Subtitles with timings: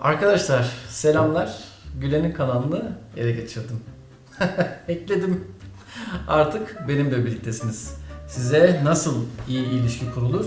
[0.00, 1.58] Arkadaşlar selamlar.
[2.00, 3.80] Gülen'in kanalını ele geçirdim.
[4.88, 5.44] Ekledim.
[6.28, 7.94] Artık benimle birliktesiniz.
[8.28, 10.46] Size nasıl iyi ilişki kurulur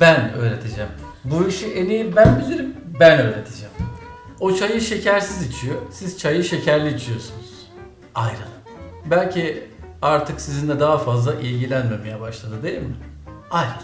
[0.00, 0.90] ben öğreteceğim.
[1.24, 3.74] Bu işi en iyi ben bilirim, ben öğreteceğim.
[4.40, 7.70] O çayı şekersiz içiyor, siz çayı şekerli içiyorsunuz.
[8.14, 8.44] Ayrılın.
[9.10, 9.64] Belki
[10.02, 12.94] artık sizinle daha fazla ilgilenmemeye başladı değil mi?
[13.50, 13.74] Ayrılın.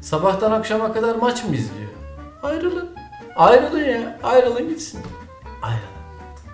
[0.00, 1.90] Sabahtan akşama kadar maç mı izliyor?
[2.42, 2.97] Ayrılın.
[3.38, 4.18] Ayrılın ya.
[4.22, 5.00] Ayrılın gitsin.
[5.62, 5.82] Ayrılın.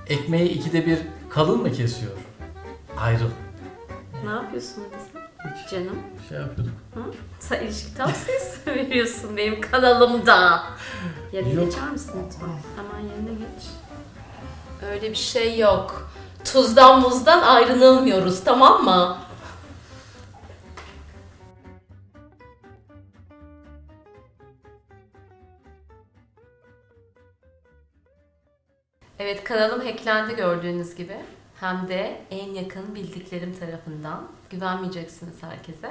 [0.07, 0.99] Ekmeği ikide bir
[1.31, 2.13] kalın mı kesiyor?
[3.01, 3.33] Ayrılın.
[4.25, 5.99] Ne yapıyorsun orada Hiç canım?
[6.29, 6.75] şey yapıyorduk.
[7.41, 10.63] Sen ilişki tavsiyesi mi veriyorsun benim kanalımda.
[11.33, 11.65] Yerine Yok.
[11.65, 12.47] geçer misin lütfen?
[12.77, 13.65] Hemen yerine geç.
[14.91, 16.11] Öyle bir şey yok.
[16.45, 19.17] Tuzdan muzdan ayrılmıyoruz tamam mı?
[29.19, 31.17] Evet kanalım hacklendi gördüğünüz gibi.
[31.61, 34.23] Hem de en yakın bildiklerim tarafından.
[34.51, 35.91] Güvenmeyeceksiniz herkese.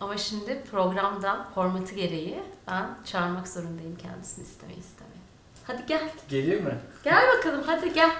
[0.00, 5.22] Ama şimdi programda formatı gereği ben çağırmak zorundayım kendisini istemeye istemeye.
[5.66, 6.08] Hadi gel.
[6.28, 6.70] Geliyor mu?
[7.04, 8.10] Gel bakalım hadi gel.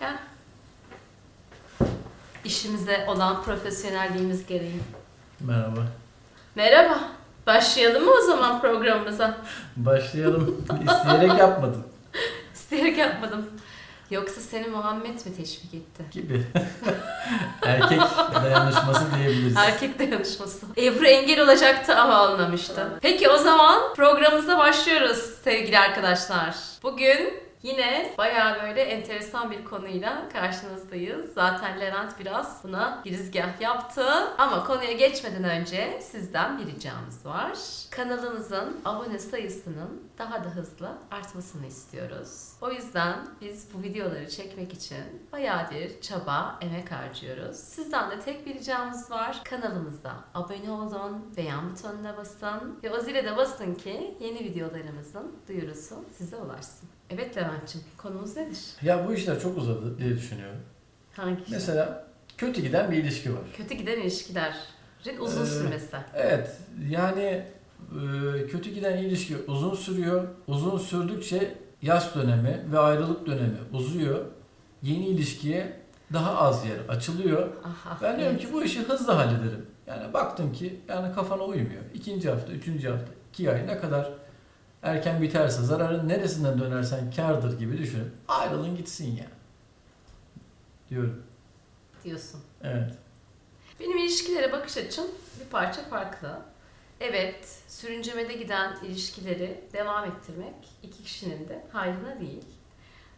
[0.00, 0.18] Gel.
[2.44, 4.80] İşimize olan profesyonelliğimiz gereği.
[5.40, 5.80] Merhaba.
[6.54, 7.00] Merhaba.
[7.46, 9.38] Başlayalım mı o zaman programımıza?
[9.76, 10.66] Başlayalım.
[10.90, 11.84] İsteyerek yapmadım.
[12.54, 13.46] İsteyerek yapmadım.
[14.10, 16.02] Yoksa seni Muhammed mi teşvik etti?
[16.10, 16.46] Gibi.
[17.62, 18.00] Erkek
[18.44, 19.56] dayanışması diyebiliriz.
[19.56, 20.66] Erkek dayanışması.
[20.76, 22.98] Ebru engel olacaktı ama olmamıştı.
[23.02, 26.54] Peki o zaman programımıza başlıyoruz sevgili arkadaşlar.
[26.82, 31.32] Bugün yine bayağı böyle enteresan bir konuyla karşınızdayız.
[31.34, 34.04] Zaten Levent biraz buna girizgah yaptı.
[34.38, 37.58] Ama konuya geçmeden önce sizden bir ricamız var.
[37.90, 42.52] Kanalımızın abone sayısının daha da hızlı artmasını istiyoruz.
[42.60, 47.56] O yüzden biz bu videoları çekmek için bayağı bir çaba, emek harcıyoruz.
[47.56, 49.40] Sizden de tek bir ricamız var.
[49.44, 56.04] Kanalımıza abone olun, beğen butonuna basın ve o zile de basın ki yeni videolarımızın duyurusu
[56.18, 56.95] size ulaşsın.
[57.10, 58.58] Evet Levent'ciğim, konumuz nedir?
[58.82, 60.58] Ya bu işler çok uzadı diye düşünüyorum.
[61.12, 61.42] Hangi?
[61.50, 62.04] Mesela
[62.38, 63.40] kötü giden bir ilişki var.
[63.56, 65.96] Kötü giden ilişkilerin uzun Ee, sürmesi.
[66.14, 66.56] Evet
[66.88, 70.28] yani e, kötü giden ilişki uzun sürüyor.
[70.46, 74.24] Uzun sürdükçe yaz dönemi ve ayrılık dönemi uzuyor.
[74.82, 75.72] Yeni ilişkiye
[76.12, 77.48] daha az yer açılıyor.
[77.64, 78.46] Aha, Ben diyorum evet.
[78.48, 79.66] ki bu işi hızlı hallederim.
[79.86, 81.82] Yani baktım ki yani kafana uymuyor.
[81.94, 84.12] İkinci hafta, üçüncü hafta, iki ay ne kadar
[84.86, 89.26] erken biterse zararın neresinden dönersen kardır gibi düşünüp ayrılın gitsin ya.
[90.90, 91.22] Diyorum.
[92.04, 92.40] diyorsun.
[92.62, 92.94] Evet.
[93.80, 95.04] Benim ilişkilere bakış açım
[95.40, 96.38] bir parça farklı.
[97.00, 102.44] Evet, sürüncemede giden ilişkileri devam ettirmek iki kişinin de hayrına değil.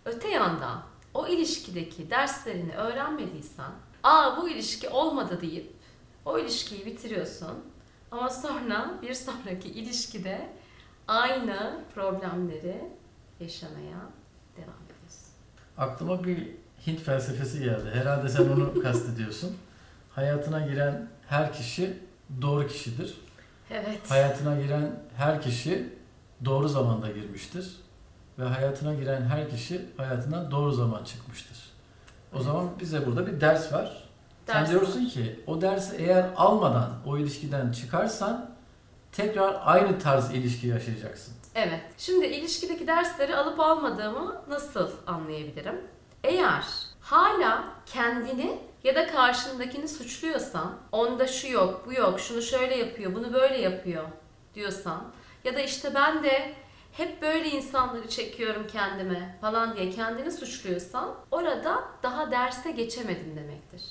[0.04, 0.82] Öte yandan
[1.14, 3.70] o ilişkideki derslerini öğrenmediysen,
[4.02, 5.72] aa bu ilişki olmadı deyip
[6.24, 7.64] o ilişkiyi bitiriyorsun.
[8.10, 10.48] Ama sonra bir sonraki ilişkide
[11.08, 12.84] aynı problemleri
[13.40, 13.98] yaşamaya
[14.56, 15.28] devam ediyorsun.
[15.78, 16.48] Aklıma bir
[16.86, 17.90] Hint felsefesi geldi.
[17.94, 19.56] Herhalde sen onu kastediyorsun.
[20.14, 21.98] Hayatına giren her kişi
[22.42, 23.20] doğru kişidir.
[23.70, 24.10] Evet.
[24.10, 25.92] Hayatına giren her kişi
[26.44, 27.76] doğru zamanda girmiştir.
[28.38, 31.58] Ve hayatına giren her kişi hayatından doğru zaman çıkmıştır.
[32.32, 32.44] O Evet.
[32.44, 34.04] zaman bize burada bir ders var.
[34.46, 38.47] Sen Ders diyorsun ki o dersi eğer almadan o ilişkiden çıkarsan
[39.12, 41.34] tekrar aynı tarz ilişki yaşayacaksın.
[41.54, 41.80] Evet.
[41.98, 45.80] Şimdi ilişkideki dersleri alıp almadığımı nasıl anlayabilirim?
[46.24, 46.64] Eğer
[47.00, 53.32] hala kendini ya da karşındakini suçluyorsan, onda şu yok, bu yok, şunu şöyle yapıyor, bunu
[53.32, 54.04] böyle yapıyor
[54.54, 55.04] diyorsan
[55.44, 56.54] ya da işte ben de
[56.92, 63.82] hep böyle insanları çekiyorum kendime falan diye kendini suçluyorsan orada daha derse geçemedin demektir.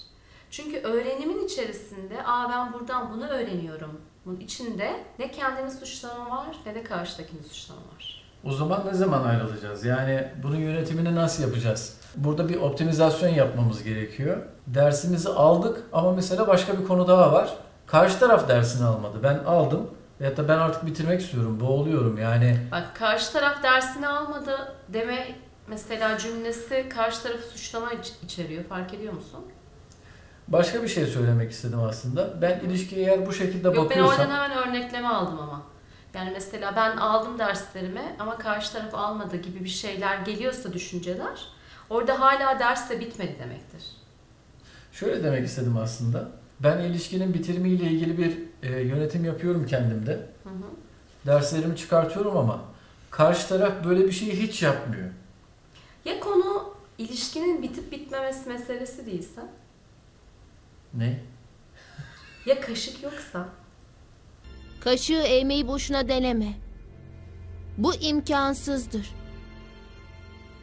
[0.51, 4.01] Çünkü öğrenimin içerisinde aa ben buradan bunu öğreniyorum.
[4.27, 8.23] Bunun içinde ne kendini suçlama var ne de karşıdakini suçlama var.
[8.43, 9.85] O zaman ne zaman ayrılacağız?
[9.85, 11.97] Yani bunun yönetimini nasıl yapacağız?
[12.15, 14.37] Burada bir optimizasyon yapmamız gerekiyor.
[14.67, 17.53] Dersimizi aldık ama mesela başka bir konu daha var.
[17.85, 19.17] Karşı taraf dersini almadı.
[19.23, 19.89] Ben aldım.
[20.19, 21.59] Ya da ben artık bitirmek istiyorum.
[21.59, 22.57] Boğuluyorum yani.
[22.71, 25.27] Bak karşı taraf dersini almadı deme
[25.67, 28.63] mesela cümlesi karşı tarafı suçlama iç- içeriyor.
[28.63, 29.45] Fark ediyor musun?
[30.47, 32.41] Başka bir şey söylemek istedim aslında.
[32.41, 34.19] Ben ilişkiye eğer bu şekilde Yok ben bakıyorsam...
[34.19, 35.61] oradan hemen örnekleme aldım ama.
[36.13, 41.47] Yani mesela ben aldım derslerimi ama karşı taraf almadı gibi bir şeyler geliyorsa düşünceler
[41.89, 43.83] orada hala ders de bitmedi demektir.
[44.91, 46.31] Şöyle demek istedim aslında.
[46.59, 48.37] Ben ilişkinin bitirimiyle ilgili bir
[48.69, 50.11] e, yönetim yapıyorum kendimde.
[50.43, 50.69] Hı hı.
[51.25, 52.61] Derslerimi çıkartıyorum ama
[53.11, 55.09] karşı taraf böyle bir şeyi hiç yapmıyor.
[56.05, 59.41] Ya konu ilişkinin bitip bitmemesi meselesi değilse?
[60.93, 61.19] Ne?
[62.45, 63.49] Ya kaşık yoksa?
[64.79, 66.53] Kaşığı eğmeyi boşuna deneme.
[67.77, 69.09] Bu imkansızdır.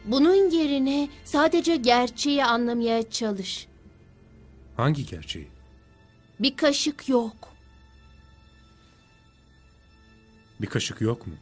[0.04, 3.68] Bunun yerine sadece gerçeği anlamaya çalış.
[4.76, 5.48] Hangi gerçeği?
[6.40, 7.48] Bir kaşık yok.
[10.60, 11.34] Bir kaşık yok mu?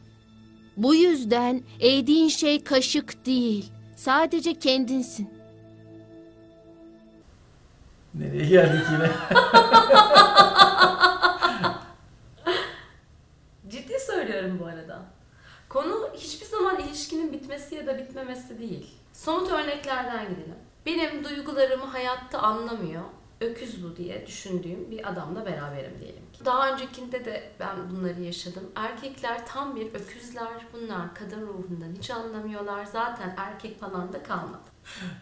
[0.77, 3.71] Bu yüzden eğdiğin şey kaşık değil.
[3.95, 5.29] Sadece kendinsin.
[8.15, 9.11] Nereye geldik yine?
[13.69, 15.01] Ciddi söylüyorum bu arada.
[15.69, 18.95] Konu hiçbir zaman ilişkinin bitmesi ya da bitmemesi değil.
[19.13, 20.55] Somut örneklerden gidelim.
[20.85, 23.01] Benim duygularımı hayatta anlamıyor,
[23.41, 26.45] öküz bu diye düşündüğüm bir adamla beraberim diyelim ki.
[26.45, 28.63] Daha öncekinde de ben bunları yaşadım.
[28.75, 30.67] Erkekler tam bir öküzler.
[30.73, 32.85] Bunlar kadın ruhundan hiç anlamıyorlar.
[32.85, 34.63] Zaten erkek falan da kalmadı.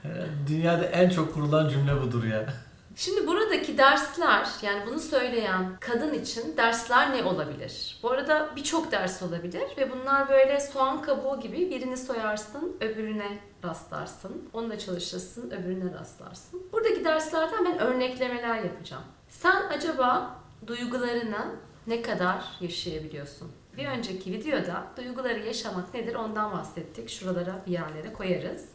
[0.47, 2.53] Dünyada en çok kurulan cümle budur ya.
[2.95, 7.99] Şimdi buradaki dersler yani bunu söyleyen kadın için dersler ne olabilir?
[8.03, 14.49] Bu arada birçok ders olabilir ve bunlar böyle soğan kabuğu gibi birini soyarsın öbürüne rastlarsın.
[14.53, 16.63] Onunla çalışırsın öbürüne rastlarsın.
[16.71, 19.03] Buradaki derslerden ben örneklemeler yapacağım.
[19.29, 20.35] Sen acaba
[20.67, 21.55] duygularını
[21.87, 23.51] ne kadar yaşayabiliyorsun?
[23.77, 27.09] Bir önceki videoda duyguları yaşamak nedir ondan bahsettik.
[27.09, 28.65] Şuralara bir yerlere koyarız.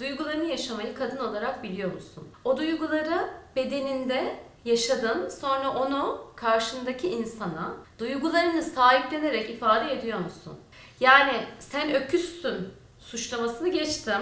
[0.00, 2.28] Duygularını yaşamayı kadın olarak biliyor musun?
[2.44, 10.58] O duyguları bedeninde yaşadın, sonra onu karşındaki insana duygularını sahiplenerek ifade ediyor musun?
[11.00, 12.68] Yani sen öküzsün
[12.98, 14.20] suçlamasını geçtim.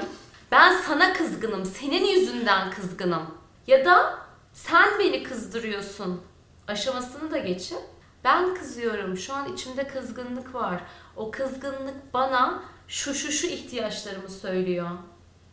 [0.51, 3.35] Ben sana kızgınım, senin yüzünden kızgınım.
[3.67, 4.19] Ya da
[4.53, 6.21] sen beni kızdırıyorsun
[6.69, 7.79] aşamasını da geçip
[8.25, 10.81] ben kızıyorum, şu an içimde kızgınlık var.
[11.17, 14.91] O kızgınlık bana şu şu şu ihtiyaçlarımı söylüyor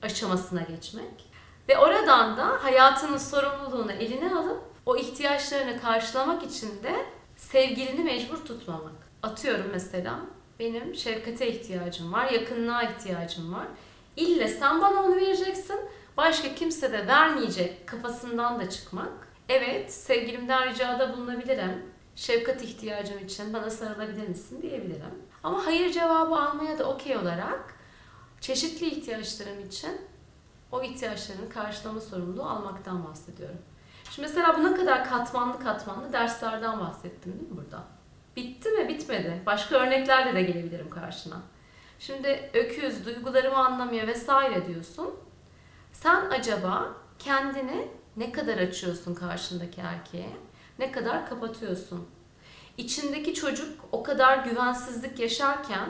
[0.01, 1.29] aşamasına geçmek.
[1.69, 7.05] Ve oradan da hayatının sorumluluğunu eline alıp o ihtiyaçlarını karşılamak için de
[7.35, 9.09] sevgilini mecbur tutmamak.
[9.23, 10.19] Atıyorum mesela
[10.59, 13.67] benim şefkate ihtiyacım var, yakınlığa ihtiyacım var.
[14.15, 15.79] İlle sen bana onu vereceksin,
[16.17, 19.29] başka kimse de vermeyecek kafasından da çıkmak.
[19.49, 21.85] Evet, sevgilimden ricada bulunabilirim.
[22.15, 25.23] Şefkat ihtiyacım için bana sarılabilir misin diyebilirim.
[25.43, 27.75] Ama hayır cevabı almaya da okey olarak
[28.41, 30.01] çeşitli ihtiyaçlarım için
[30.71, 33.57] o ihtiyaçlarını karşılama sorumluluğu almaktan bahsediyorum.
[34.11, 37.83] Şimdi mesela bu ne kadar katmanlı katmanlı derslerden bahsettim değil mi burada?
[38.35, 38.87] Bitti mi?
[38.87, 39.41] Bitmedi.
[39.45, 41.41] Başka örneklerle de gelebilirim karşına.
[41.99, 45.15] Şimdi öküz, duygularımı anlamıyor vesaire diyorsun.
[45.93, 47.87] Sen acaba kendini
[48.17, 50.29] ne kadar açıyorsun karşındaki erkeğe?
[50.79, 52.07] Ne kadar kapatıyorsun?
[52.77, 55.89] İçindeki çocuk o kadar güvensizlik yaşarken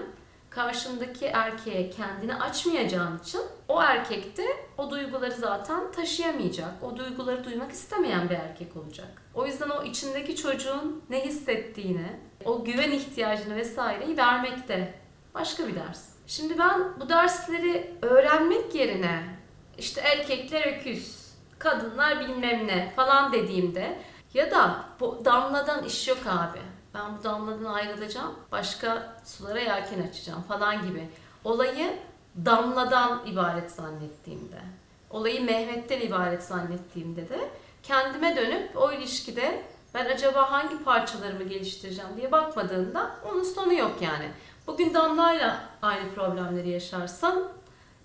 [0.50, 4.46] karşındaki erkeğe kendini açmayacağın için o erkek de
[4.78, 6.84] o duyguları zaten taşıyamayacak.
[6.84, 9.08] O duyguları duymak istemeyen bir erkek olacak.
[9.34, 14.94] O yüzden o içindeki çocuğun ne hissettiğini, o güven ihtiyacını vesaireyi vermek de
[15.34, 16.10] başka bir ders.
[16.28, 19.24] Şimdi ben bu dersleri öğrenmek yerine
[19.78, 24.00] işte erkekler öküz, kadınlar bilmem ne falan dediğimde
[24.34, 26.60] ya da bu damladan iş yok abi
[26.94, 31.10] ben bu damladan ayrılacağım, başka sulara yelken açacağım falan gibi.
[31.44, 31.98] Olayı
[32.46, 34.62] damladan ibaret zannettiğimde,
[35.10, 37.50] olayı Mehmet'ten ibaret zannettiğimde de
[37.84, 39.64] kendime dönüp o ilişkide
[39.94, 44.32] ben acaba hangi parçalarımı geliştireceğim diye bakmadığında onun sonu yok yani.
[44.68, 47.50] Bugün Damla'yla aynı problemleri yaşarsan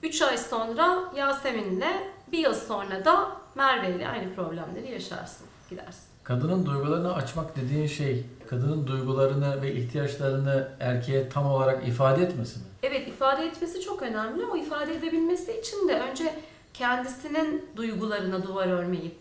[0.03, 1.93] 3 ay sonra Yasemin'le
[2.33, 6.05] bir yıl sonra da Merve ile aynı problemleri yaşarsın, gidersin.
[6.25, 12.65] Kadının duygularını açmak dediğin şey, kadının duygularını ve ihtiyaçlarını erkeğe tam olarak ifade etmesi mi?
[12.83, 16.35] Evet ifade etmesi çok önemli ama ifade edebilmesi için de önce
[16.75, 19.17] kendisinin duygularına duvar örmeyip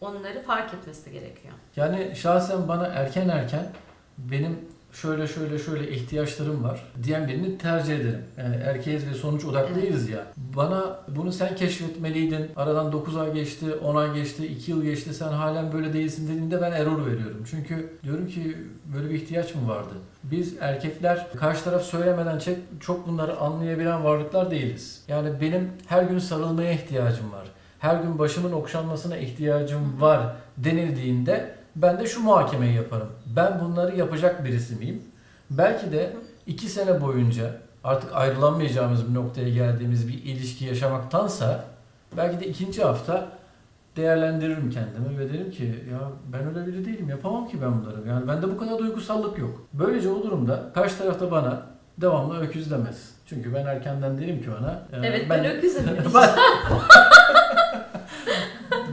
[0.00, 1.54] onları fark etmesi gerekiyor.
[1.76, 3.72] Yani şahsen bana erken erken
[4.18, 8.24] benim şöyle şöyle şöyle ihtiyaçlarım var diyen birini tercih ederim.
[8.38, 10.26] Yani erkeğiz ve sonuç odaklıyız ya.
[10.36, 12.50] Bana bunu sen keşfetmeliydin.
[12.56, 15.14] Aradan 9 ay geçti, 10 ay geçti, 2 yıl geçti.
[15.14, 17.44] Sen halen böyle değilsin dediğinde ben error veriyorum.
[17.50, 18.56] Çünkü diyorum ki
[18.94, 19.94] böyle bir ihtiyaç mı vardı?
[20.24, 25.04] Biz erkekler karşı taraf söylemeden çok, çok bunları anlayabilen varlıklar değiliz.
[25.08, 27.46] Yani benim her gün sarılmaya ihtiyacım var.
[27.78, 33.08] Her gün başımın okşanmasına ihtiyacım var denildiğinde ben de şu muhakemeyi yaparım.
[33.36, 35.02] Ben bunları yapacak birisi miyim?
[35.50, 36.12] Belki de
[36.46, 37.50] iki sene boyunca
[37.84, 41.64] artık ayrılamayacağımız bir noktaya geldiğimiz bir ilişki yaşamaktansa
[42.16, 43.28] belki de ikinci hafta
[43.96, 45.98] değerlendiririm kendimi ve derim ki ya
[46.32, 48.08] ben öyle biri değilim yapamam ki ben bunları.
[48.08, 49.66] Yani bende bu kadar duygusallık yok.
[49.72, 51.62] Böylece o durumda karşı tarafta bana
[51.98, 53.10] devamlı öküz demez.
[53.26, 54.82] Çünkü ben erkenden derim ki ona.
[54.92, 55.84] e, Evet ben, öküzüm.
[56.14, 56.30] ben,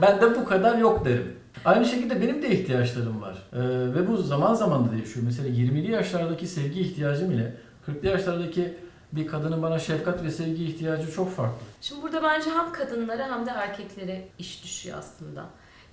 [0.02, 1.39] ben de bu kadar yok derim.
[1.64, 3.36] Aynı şekilde benim de ihtiyaçlarım var.
[3.52, 3.58] Ee,
[3.94, 5.26] ve bu zaman zaman da değişiyor.
[5.26, 8.78] Mesela 20'li yaşlardaki sevgi ihtiyacım ile 40'lı yaşlardaki
[9.12, 11.60] bir kadının bana şefkat ve sevgi ihtiyacı çok farklı.
[11.80, 15.44] Şimdi burada bence hem kadınlara hem de erkeklere iş düşüyor aslında.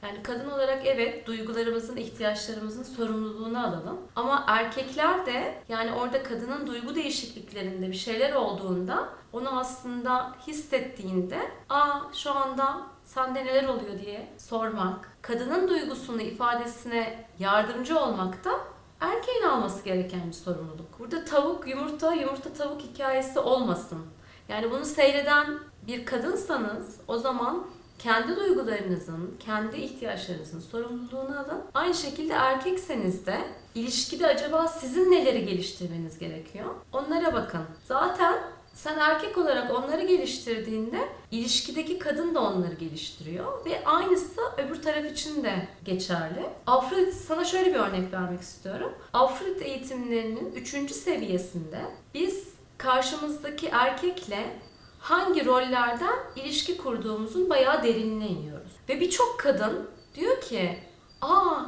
[0.04, 3.98] Yani kadın olarak evet duygularımızın, ihtiyaçlarımızın sorumluluğunu alalım.
[4.16, 12.00] Ama erkekler de yani orada kadının duygu değişikliklerinde bir şeyler olduğunda onu aslında hissettiğinde aa
[12.14, 18.52] şu anda sende neler oluyor diye sormak, kadının duygusunu ifadesine yardımcı olmak da
[19.00, 21.00] erkeğin alması gereken bir sorumluluk.
[21.00, 24.06] Burada tavuk yumurta, yumurta tavuk hikayesi olmasın.
[24.50, 27.66] Yani bunu seyreden bir kadınsanız o zaman
[28.00, 31.64] kendi duygularınızın, kendi ihtiyaçlarınızın sorumluluğunu alın.
[31.74, 33.38] Aynı şekilde erkekseniz de
[33.76, 36.76] ilişkide acaba sizin neleri geliştirmeniz gerekiyor?
[36.94, 37.62] Onlara bakın.
[37.86, 38.38] Zaten
[38.78, 45.44] sen erkek olarak onları geliştirdiğinde ilişkideki kadın da onları geliştiriyor ve aynısı öbür taraf için
[45.44, 46.46] de geçerli.
[46.68, 48.94] Afrodit sana şöyle bir örnek vermek istiyorum.
[49.14, 50.92] Afrodit eğitimlerinin 3.
[50.92, 51.82] seviyesinde
[52.14, 54.60] biz karşımızdaki erkekle
[55.00, 58.72] hangi rollerden ilişki kurduğumuzun bayağı derinine iniyoruz.
[58.90, 60.80] Ve birçok kadın diyor ki,
[61.22, 61.64] aa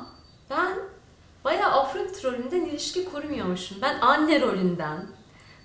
[0.49, 0.79] ben
[1.43, 3.77] bayağı Afrodit rolünden ilişki kurmuyormuşum.
[3.81, 5.07] Ben anne rolünden,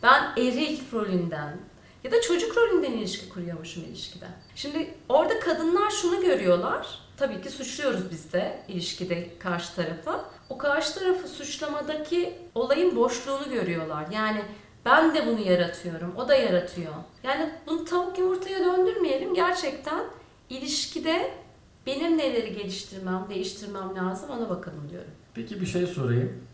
[0.04, 1.56] ben eril rolünden
[2.04, 4.26] ya da çocuk rolünden ilişki kuruyormuşum ilişkide.
[4.54, 6.98] Şimdi orada kadınlar şunu görüyorlar.
[7.16, 10.20] Tabii ki suçluyoruz biz de ilişkide karşı tarafı.
[10.48, 14.06] O karşı tarafı suçlamadaki olayın boşluğunu görüyorlar.
[14.12, 14.42] Yani
[14.84, 16.94] ben de bunu yaratıyorum, o da yaratıyor.
[17.22, 19.34] Yani bunu tavuk yumurtaya döndürmeyelim.
[19.34, 20.04] Gerçekten
[20.50, 21.30] ilişkide
[21.86, 25.10] benim neleri geliştirmem, değiştirmem lazım ona bakalım diyorum.
[25.34, 26.46] Peki bir şey sorayım.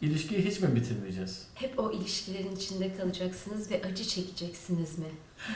[0.00, 1.48] İlişkiyi hiç mi bitirmeyeceğiz?
[1.54, 5.06] Hep o ilişkilerin içinde kalacaksınız ve acı çekeceksiniz mi?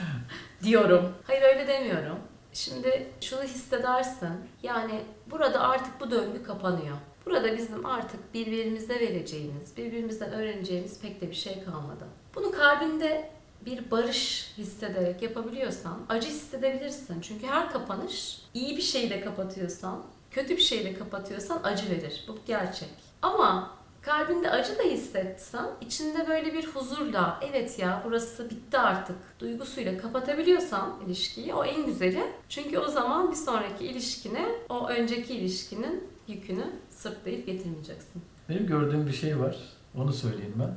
[0.62, 1.12] diyorum.
[1.24, 2.18] Hayır öyle demiyorum.
[2.52, 4.28] Şimdi şunu hissedersin.
[4.62, 6.96] Yani burada artık bu döngü kapanıyor.
[7.26, 12.04] Burada bizim artık birbirimize vereceğimiz, birbirimizden öğreneceğimiz pek de bir şey kalmadı.
[12.34, 13.30] Bunu kalbinde
[13.66, 17.20] bir barış hissederek yapabiliyorsan acı hissedebilirsin.
[17.20, 22.24] Çünkü her kapanış iyi bir şeyle kapatıyorsan, kötü bir şeyle kapatıyorsan acı verir.
[22.28, 22.88] Bu gerçek.
[23.22, 29.98] Ama kalbinde acı da hissetsen, içinde böyle bir huzurla, evet ya burası bitti artık duygusuyla
[29.98, 32.22] kapatabiliyorsan ilişkiyi o en güzeli.
[32.48, 38.22] Çünkü o zaman bir sonraki ilişkine o önceki ilişkinin yükünü sırtlayıp getirmeyeceksin.
[38.48, 39.56] Benim gördüğüm bir şey var.
[39.96, 40.70] Onu söyleyeyim ben.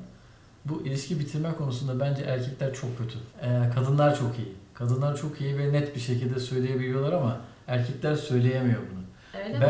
[0.66, 3.18] Bu ilişki bitirme konusunda bence erkekler çok kötü.
[3.42, 4.56] Ee, kadınlar çok iyi.
[4.74, 9.04] Kadınlar çok iyi ve net bir şekilde söyleyebiliyorlar ama erkekler söyleyemiyor bunu.
[9.44, 9.66] Öyle mi?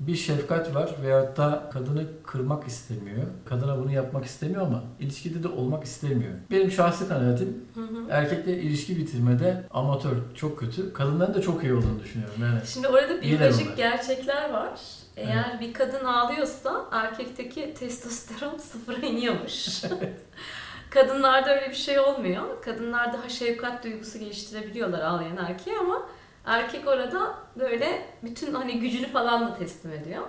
[0.00, 3.22] Bir şefkat var veyahut da kadını kırmak istemiyor.
[3.44, 6.32] Kadına bunu yapmak istemiyor ama ilişkide de olmak istemiyor.
[6.50, 8.06] Benim şahsi kanaatim Hı hı.
[8.10, 10.92] erkekle ilişki bitirmede amatör çok kötü.
[10.92, 12.34] Kadınların da çok iyi olduğunu düşünüyorum.
[12.42, 14.80] Yani Şimdi orada biyolojik gerçekler var.
[15.16, 19.82] Eğer bir kadın ağlıyorsa erkekteki testosteron sıfıra iniyormuş.
[20.90, 22.42] Kadınlarda öyle bir şey olmuyor.
[22.64, 26.02] Kadınlar daha şefkat duygusu geliştirebiliyorlar ağlayan erkeğe ama
[26.44, 30.22] erkek orada böyle bütün hani gücünü falan da teslim ediyor.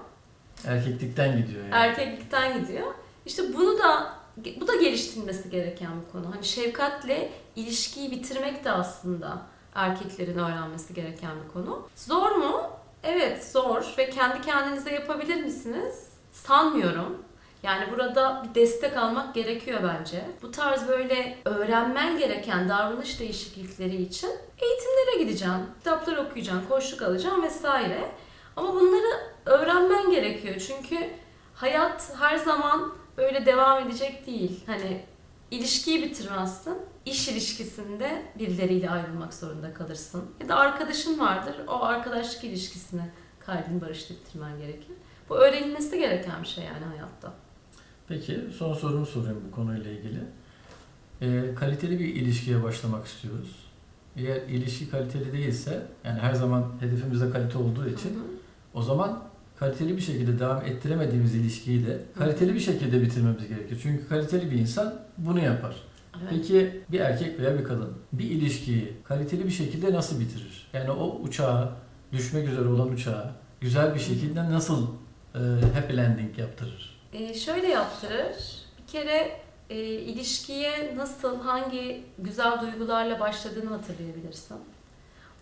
[0.67, 1.73] erkeklikten gidiyor yani.
[1.75, 2.93] Erkeklikten gidiyor.
[3.25, 4.13] İşte bunu da
[4.61, 6.35] bu da geliştirilmesi gereken bir konu.
[6.35, 9.41] Hani şefkatle ilişkiyi bitirmek de aslında
[9.75, 11.87] erkeklerin öğrenmesi gereken bir konu.
[11.95, 12.61] Zor mu?
[13.03, 16.09] Evet zor ve kendi kendinize yapabilir misiniz?
[16.31, 17.23] Sanmıyorum.
[17.63, 20.25] Yani burada bir destek almak gerekiyor bence.
[20.41, 28.11] Bu tarz böyle öğrenmen gereken davranış değişiklikleri için eğitimlere gideceksin, kitaplar okuyacaksın, koçluk alacaksın vesaire.
[28.55, 31.09] Ama bunları öğrenmen gerekiyor çünkü
[31.55, 34.63] hayat her zaman böyle devam edecek değil.
[34.65, 35.05] Hani
[35.51, 40.35] ilişkiyi bitirmezsin, iş ilişkisinde birileriyle ayrılmak zorunda kalırsın.
[40.39, 43.01] Ya da arkadaşın vardır, o arkadaşlık ilişkisini
[43.39, 44.95] kalbin barışla bitirmen gerekir.
[45.29, 47.33] Bu öğrenilmesi gereken bir şey yani hayatta.
[48.11, 50.19] Peki son sorumu sorayım bu konuyla ilgili.
[51.21, 53.55] Ee, kaliteli bir ilişkiye başlamak istiyoruz.
[54.15, 58.23] Eğer ilişki kaliteli değilse, yani her zaman hedefimizde kalite olduğu için Hı hı.
[58.73, 59.23] o zaman
[59.59, 63.79] kaliteli bir şekilde devam ettiremediğimiz ilişkiyi de kaliteli bir şekilde bitirmemiz gerekiyor.
[63.83, 65.75] Çünkü kaliteli bir insan bunu yapar.
[66.21, 66.27] Evet.
[66.29, 70.67] Peki bir erkek veya bir kadın bir ilişkiyi kaliteli bir şekilde nasıl bitirir?
[70.73, 71.71] Yani o uçağı,
[72.11, 74.87] düşmek üzere olan uçağı güzel bir şekilde nasıl
[75.35, 75.39] e,
[75.73, 77.00] happy landing yaptırır?
[77.13, 78.35] Ee, şöyle yaptırır.
[78.77, 79.39] Bir kere
[79.69, 84.57] e, ilişkiye nasıl, hangi güzel duygularla başladığını hatırlayabilirsin.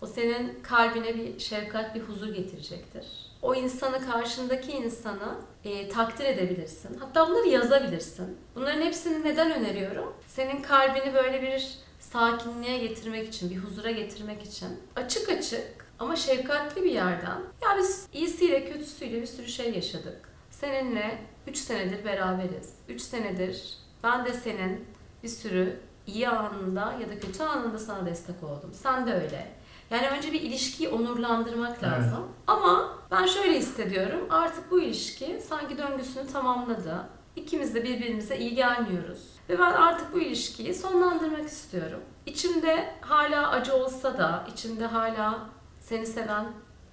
[0.02, 3.06] O senin kalbine bir şefkat, bir huzur getirecektir.
[3.42, 5.34] O insanı, karşındaki insanı
[5.64, 6.98] e, takdir edebilirsin.
[7.00, 8.38] Hatta bunları yazabilirsin.
[8.54, 10.14] Bunların hepsini neden öneriyorum?
[10.26, 14.68] Senin kalbini böyle bir sakinliğe getirmek için, bir huzura getirmek için.
[14.96, 17.38] Açık açık ama şefkatli bir yerden.
[17.62, 20.29] Ya biz iyisiyle kötüsüyle bir sürü şey yaşadık.
[20.60, 22.74] Seninle 3 senedir beraberiz.
[22.88, 24.84] 3 senedir ben de senin
[25.22, 28.70] bir sürü iyi anında ya da kötü anında sana destek oldum.
[28.72, 29.50] Sen de öyle.
[29.90, 31.82] Yani önce bir ilişkiyi onurlandırmak Evet.
[31.82, 32.28] lazım.
[32.46, 34.26] Ama ben şöyle hissediyorum.
[34.30, 37.06] Artık bu ilişki sanki döngüsünü tamamladı.
[37.36, 39.26] İkimiz de birbirimize iyi gelmiyoruz.
[39.48, 42.00] Ve ben artık bu ilişkiyi sonlandırmak istiyorum.
[42.26, 45.38] İçimde hala acı olsa da, içimde hala
[45.80, 46.46] seni seven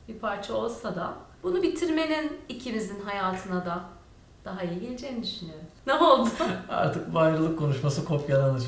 [0.08, 3.82] bir parça olsa da bunu bitirmenin ikimizin hayatına da
[4.46, 5.66] daha iyi geleceğini düşünüyorum.
[5.88, 6.30] Ne oldu?
[6.70, 8.64] Artık bu ayrılık konuşması kopyalanır.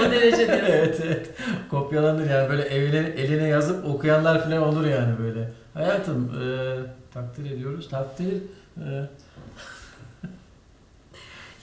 [0.00, 0.66] o derece diyorsun.
[0.68, 1.30] evet evet.
[1.70, 5.52] Kopyalanır yani böyle evine, eline yazıp okuyanlar falan olur yani böyle.
[5.74, 6.76] Hayatım e,
[7.14, 7.88] takdir ediyoruz.
[7.88, 8.42] Takdir
[8.76, 9.08] e,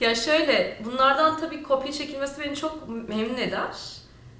[0.00, 3.76] Ya şöyle, bunlardan tabii kopya çekilmesi beni çok memnun eder.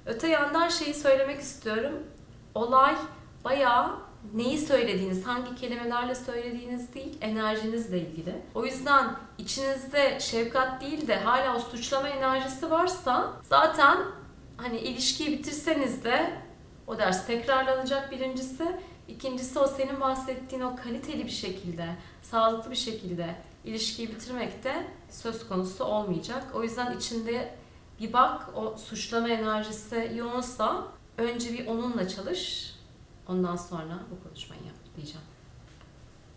[0.05, 1.93] Öte yandan şeyi söylemek istiyorum.
[2.59, 2.95] Olay
[3.45, 3.95] bayağı
[4.33, 8.35] neyi söylediğiniz, hangi kelimelerle söylediğiniz değil, enerjinizle ilgili.
[8.55, 13.97] O yüzden içinizde şefkat değil de hala o suçlama enerjisi varsa zaten
[14.57, 16.33] hani ilişkiyi bitirseniz de
[16.87, 18.79] o ders tekrarlanacak birincisi.
[19.07, 21.85] İkincisi o senin bahsettiğin o kaliteli bir şekilde,
[22.21, 26.43] sağlıklı bir şekilde ilişkiyi bitirmek de söz konusu olmayacak.
[26.53, 27.55] O yüzden içinde
[27.99, 30.83] bir bak o suçlama enerjisi yoğunsa
[31.19, 32.73] önce bir onunla çalış.
[33.27, 35.21] Ondan sonra bu konuşmayı yap diyeceğim.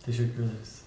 [0.05, 0.83] teşekkür ederiz.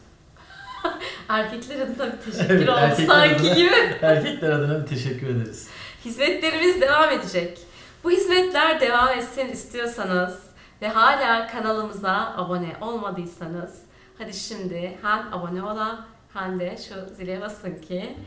[1.30, 3.72] Erkekler adına bir teşekkür Evet, oldu sanki adına- gibi.
[4.02, 5.68] Erkekler adına bir teşekkür ederiz.
[6.06, 7.60] Hizmetlerimiz devam edecek.
[8.04, 10.40] Bu hizmetler devam etsin istiyorsanız
[10.82, 13.82] ve hala kanalımıza abone olmadıysanız
[14.18, 18.18] hadi şimdi hem abone ola hem de şu zile basın ki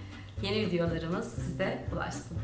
[0.42, 2.38] yeni videolarımız size ulaşsın.